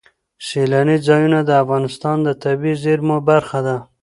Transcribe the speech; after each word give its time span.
سیلانی 0.47 0.97
ځایونه 1.07 1.39
د 1.45 1.51
افغانستان 1.63 2.17
د 2.23 2.29
طبیعي 2.43 2.75
زیرمو 2.83 3.17
برخه 3.29 3.59
ده. 3.67 3.75